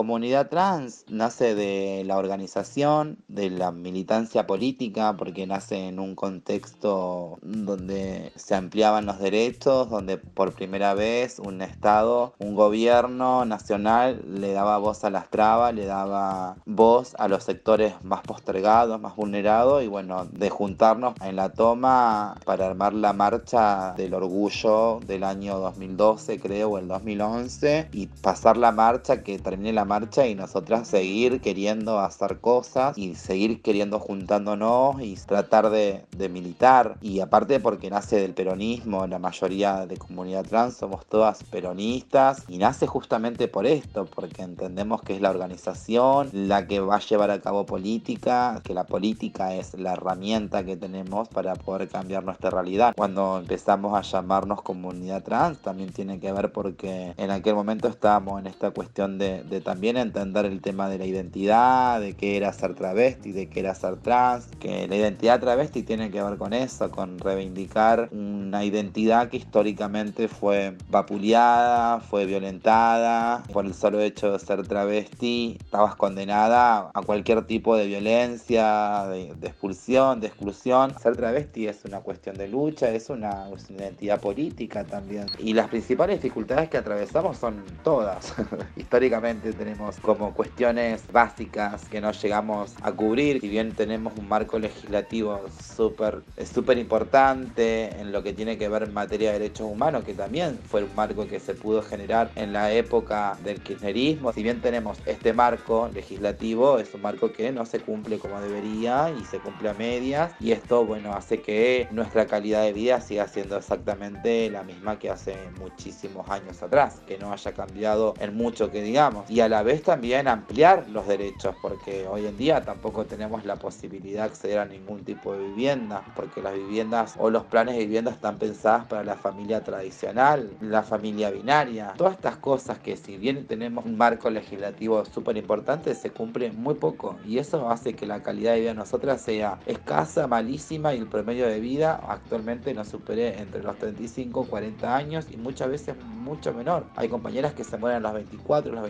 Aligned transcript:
comunidad 0.00 0.48
trans 0.48 1.04
nace 1.10 1.54
de 1.54 2.04
la 2.06 2.16
organización, 2.16 3.18
de 3.28 3.50
la 3.50 3.70
militancia 3.70 4.46
política, 4.46 5.14
porque 5.18 5.46
nace 5.46 5.88
en 5.88 5.98
un 5.98 6.14
contexto 6.14 7.38
donde 7.42 8.32
se 8.34 8.54
ampliaban 8.54 9.04
los 9.04 9.18
derechos, 9.18 9.90
donde 9.90 10.16
por 10.16 10.54
primera 10.54 10.94
vez 10.94 11.38
un 11.38 11.60
Estado, 11.60 12.32
un 12.38 12.54
gobierno 12.54 13.44
nacional 13.44 14.22
le 14.26 14.54
daba 14.54 14.78
voz 14.78 15.04
a 15.04 15.10
las 15.10 15.28
trabas, 15.28 15.74
le 15.74 15.84
daba 15.84 16.56
voz 16.64 17.14
a 17.18 17.28
los 17.28 17.44
sectores 17.44 17.92
más 18.02 18.22
postergados, 18.22 18.98
más 18.98 19.16
vulnerados, 19.16 19.82
y 19.82 19.86
bueno, 19.86 20.24
de 20.32 20.48
juntarnos 20.48 21.12
en 21.20 21.36
la 21.36 21.52
toma 21.52 22.36
para 22.46 22.64
armar 22.64 22.94
la 22.94 23.12
marcha 23.12 23.92
del 23.98 24.14
orgullo 24.14 25.00
del 25.06 25.24
año 25.24 25.58
2012, 25.58 26.40
creo, 26.40 26.70
o 26.70 26.78
el 26.78 26.88
2011, 26.88 27.90
y 27.92 28.06
pasar 28.06 28.56
la 28.56 28.72
marcha, 28.72 29.22
que 29.22 29.38
termine 29.38 29.74
la 29.74 29.89
marcha 29.90 30.28
y 30.28 30.36
nosotras 30.36 30.86
seguir 30.86 31.40
queriendo 31.40 31.98
hacer 31.98 32.38
cosas 32.38 32.96
y 32.96 33.16
seguir 33.16 33.60
queriendo 33.60 33.98
juntándonos 33.98 35.02
y 35.02 35.16
tratar 35.16 35.68
de, 35.70 36.04
de 36.16 36.28
militar. 36.28 36.96
Y 37.00 37.18
aparte 37.18 37.58
porque 37.58 37.90
nace 37.90 38.20
del 38.20 38.32
peronismo, 38.32 39.04
la 39.08 39.18
mayoría 39.18 39.86
de 39.86 39.96
comunidad 39.96 40.44
trans 40.44 40.76
somos 40.76 41.04
todas 41.06 41.42
peronistas 41.42 42.44
y 42.46 42.58
nace 42.58 42.86
justamente 42.86 43.48
por 43.48 43.66
esto, 43.66 44.06
porque 44.06 44.42
entendemos 44.42 45.02
que 45.02 45.16
es 45.16 45.20
la 45.20 45.30
organización 45.30 46.30
la 46.32 46.68
que 46.68 46.78
va 46.78 46.96
a 46.96 47.00
llevar 47.00 47.32
a 47.32 47.40
cabo 47.40 47.66
política, 47.66 48.60
que 48.62 48.74
la 48.74 48.84
política 48.84 49.56
es 49.56 49.74
la 49.74 49.94
herramienta 49.94 50.64
que 50.64 50.76
tenemos 50.76 51.28
para 51.28 51.56
poder 51.56 51.88
cambiar 51.88 52.22
nuestra 52.22 52.50
realidad. 52.50 52.94
Cuando 52.96 53.38
empezamos 53.38 53.98
a 53.98 54.02
llamarnos 54.02 54.62
comunidad 54.62 55.24
trans 55.24 55.58
también 55.58 55.92
tiene 55.92 56.20
que 56.20 56.32
ver 56.32 56.52
porque 56.52 57.12
en 57.16 57.30
aquel 57.32 57.56
momento 57.56 57.88
estábamos 57.88 58.38
en 58.38 58.46
esta 58.46 58.70
cuestión 58.70 59.18
de, 59.18 59.42
de 59.42 59.60
también 59.60 59.79
entender 59.88 60.46
el 60.46 60.60
tema 60.60 60.88
de 60.88 60.98
la 60.98 61.06
identidad, 61.06 62.00
de 62.00 62.14
qué 62.14 62.36
era 62.36 62.52
ser 62.52 62.74
travesti, 62.74 63.32
de 63.32 63.48
qué 63.48 63.60
era 63.60 63.74
ser 63.74 63.96
trans, 63.96 64.46
que 64.60 64.86
la 64.88 64.96
identidad 64.96 65.40
travesti 65.40 65.82
tiene 65.82 66.10
que 66.10 66.22
ver 66.22 66.38
con 66.38 66.52
eso, 66.52 66.90
con 66.90 67.18
reivindicar 67.18 68.08
una 68.12 68.64
identidad 68.64 69.28
que 69.28 69.38
históricamente 69.38 70.28
fue 70.28 70.76
vapuleada, 70.88 72.00
fue 72.00 72.26
violentada 72.26 73.42
por 73.52 73.64
el 73.64 73.74
solo 73.74 74.00
hecho 74.00 74.32
de 74.32 74.38
ser 74.38 74.66
travesti, 74.66 75.58
estabas 75.60 75.96
condenada 75.96 76.90
a 76.94 77.02
cualquier 77.02 77.46
tipo 77.46 77.76
de 77.76 77.86
violencia, 77.86 79.06
de, 79.08 79.34
de 79.34 79.46
expulsión, 79.46 80.20
de 80.20 80.28
exclusión. 80.28 80.94
Ser 81.00 81.16
travesti 81.16 81.66
es 81.66 81.84
una 81.84 82.00
cuestión 82.00 82.36
de 82.36 82.48
lucha, 82.48 82.90
es 82.90 83.10
una, 83.10 83.48
es 83.50 83.70
una 83.70 83.82
identidad 83.84 84.20
política 84.20 84.84
también. 84.84 85.26
Y 85.38 85.54
las 85.54 85.68
principales 85.68 86.20
dificultades 86.20 86.68
que 86.68 86.76
atravesamos 86.76 87.38
son 87.38 87.64
todas. 87.82 88.34
Históricamente 88.76 89.52
tenemos 89.70 89.98
como 89.98 90.34
cuestiones 90.34 91.04
básicas 91.12 91.86
que 91.88 92.00
no 92.00 92.10
llegamos 92.10 92.74
a 92.82 92.90
cubrir, 92.90 93.40
si 93.40 93.48
bien 93.48 93.72
tenemos 93.72 94.12
un 94.18 94.28
marco 94.28 94.58
legislativo 94.58 95.42
súper 95.76 96.22
súper 96.52 96.76
importante 96.78 97.90
en 98.00 98.10
lo 98.10 98.24
que 98.24 98.32
tiene 98.32 98.58
que 98.58 98.68
ver 98.68 98.82
en 98.82 98.92
materia 98.92 99.30
de 99.30 99.38
derechos 99.38 99.68
humanos, 99.70 100.02
que 100.02 100.14
también 100.14 100.58
fue 100.68 100.82
un 100.82 100.92
marco 100.96 101.28
que 101.28 101.38
se 101.38 101.54
pudo 101.54 101.82
generar 101.82 102.32
en 102.34 102.52
la 102.52 102.72
época 102.72 103.38
del 103.44 103.60
kirchnerismo. 103.60 104.32
Si 104.32 104.42
bien 104.42 104.60
tenemos 104.60 104.98
este 105.06 105.32
marco 105.32 105.88
legislativo, 105.94 106.80
es 106.80 106.92
un 106.92 107.02
marco 107.02 107.32
que 107.32 107.52
no 107.52 107.64
se 107.64 107.78
cumple 107.78 108.18
como 108.18 108.40
debería 108.40 109.14
y 109.16 109.24
se 109.24 109.38
cumple 109.38 109.68
a 109.68 109.74
medias 109.74 110.32
y 110.40 110.50
esto, 110.50 110.84
bueno, 110.84 111.12
hace 111.14 111.40
que 111.42 111.86
nuestra 111.92 112.26
calidad 112.26 112.62
de 112.62 112.72
vida 112.72 113.00
siga 113.00 113.28
siendo 113.28 113.56
exactamente 113.56 114.50
la 114.50 114.64
misma 114.64 114.98
que 114.98 115.10
hace 115.10 115.36
muchísimos 115.60 116.28
años 116.28 116.60
atrás, 116.60 117.02
que 117.06 117.18
no 117.18 117.32
haya 117.32 117.52
cambiado 117.52 118.14
en 118.18 118.36
mucho 118.36 118.70
que 118.72 118.82
digamos. 118.82 119.30
Y 119.30 119.40
a 119.40 119.48
la 119.50 119.64
vez 119.64 119.82
también 119.82 120.28
ampliar 120.28 120.88
los 120.90 121.08
derechos, 121.08 121.56
porque 121.60 122.06
hoy 122.06 122.24
en 122.24 122.36
día 122.36 122.64
tampoco 122.64 123.04
tenemos 123.04 123.44
la 123.44 123.56
posibilidad 123.56 124.22
de 124.22 124.30
acceder 124.30 124.60
a 124.60 124.64
ningún 124.64 125.04
tipo 125.04 125.32
de 125.32 125.40
vivienda, 125.40 126.04
porque 126.14 126.40
las 126.40 126.54
viviendas 126.54 127.16
o 127.18 127.30
los 127.30 127.42
planes 127.46 127.74
de 127.74 127.80
vivienda 127.80 128.12
están 128.12 128.38
pensadas 128.38 128.86
para 128.86 129.02
la 129.02 129.16
familia 129.16 129.64
tradicional, 129.64 130.52
la 130.60 130.84
familia 130.84 131.32
binaria. 131.32 131.94
Todas 131.96 132.14
estas 132.14 132.36
cosas 132.36 132.78
que 132.78 132.96
si 132.96 133.16
bien 133.16 133.44
tenemos 133.48 133.84
un 133.84 133.98
marco 133.98 134.30
legislativo 134.30 135.04
súper 135.04 135.36
importante, 135.36 135.96
se 135.96 136.10
cumple 136.10 136.52
muy 136.52 136.74
poco. 136.74 137.16
Y 137.26 137.38
eso 137.38 137.68
hace 137.70 137.94
que 137.94 138.06
la 138.06 138.22
calidad 138.22 138.52
de 138.52 138.60
vida 138.60 138.70
de 138.70 138.76
nosotras 138.76 139.20
sea 139.20 139.58
escasa, 139.66 140.28
malísima 140.28 140.94
y 140.94 140.98
el 140.98 141.08
promedio 141.08 141.48
de 141.48 141.58
vida 141.58 142.00
actualmente 142.08 142.72
nos 142.72 142.86
supere 142.86 143.40
entre 143.40 143.64
los 143.64 143.76
35 143.78 144.44
40 144.44 144.96
años 144.96 145.26
y 145.28 145.36
muchas 145.36 145.70
veces 145.70 145.96
mucho 146.04 146.54
menor. 146.54 146.84
Hay 146.94 147.08
compañeras 147.08 147.52
que 147.54 147.64
se 147.64 147.76
mueren 147.76 147.96
a 147.98 148.00
los 148.00 148.14
24, 148.14 148.70
a 148.70 148.74
los 148.76 148.84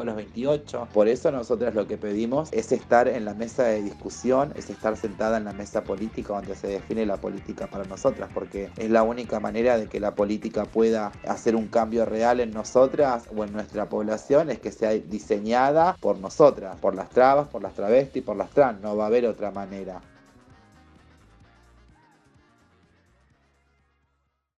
25, 0.00 0.02
a 0.02 0.04
los 0.04 0.16
28. 0.16 0.88
Por 0.92 1.08
eso 1.08 1.30
nosotras 1.30 1.74
lo 1.74 1.86
que 1.86 1.98
pedimos 1.98 2.48
es 2.52 2.72
estar 2.72 3.08
en 3.08 3.24
la 3.24 3.34
mesa 3.34 3.64
de 3.64 3.82
discusión, 3.82 4.52
es 4.56 4.70
estar 4.70 4.96
sentada 4.96 5.36
en 5.36 5.44
la 5.44 5.52
mesa 5.52 5.84
política 5.84 6.34
donde 6.34 6.54
se 6.54 6.68
define 6.68 7.06
la 7.06 7.16
política 7.16 7.66
para 7.68 7.84
nosotras, 7.84 8.30
porque 8.32 8.70
es 8.76 8.90
la 8.90 9.02
única 9.02 9.40
manera 9.40 9.78
de 9.78 9.88
que 9.88 10.00
la 10.00 10.14
política 10.14 10.64
pueda 10.64 11.12
hacer 11.26 11.56
un 11.56 11.68
cambio 11.68 12.04
real 12.04 12.40
en 12.40 12.52
nosotras 12.52 13.24
o 13.34 13.44
en 13.44 13.52
nuestra 13.52 13.88
población, 13.88 14.50
es 14.50 14.60
que 14.60 14.72
sea 14.72 14.90
diseñada 14.90 15.96
por 16.00 16.18
nosotras, 16.18 16.76
por 16.80 16.94
las 16.94 17.10
trabas, 17.10 17.48
por 17.48 17.62
las 17.62 17.74
travestis, 17.74 18.22
por 18.22 18.36
las 18.36 18.50
trans, 18.50 18.80
no 18.80 18.96
va 18.96 19.04
a 19.04 19.06
haber 19.08 19.26
otra 19.26 19.50
manera. 19.50 20.09